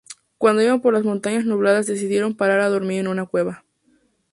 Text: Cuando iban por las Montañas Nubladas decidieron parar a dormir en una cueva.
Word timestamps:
Cuando 0.39 0.63
iban 0.63 0.81
por 0.81 0.95
las 0.95 1.03
Montañas 1.03 1.45
Nubladas 1.45 1.85
decidieron 1.85 2.33
parar 2.35 2.61
a 2.61 2.69
dormir 2.69 3.01
en 3.01 3.07
una 3.07 3.27
cueva. 3.27 3.63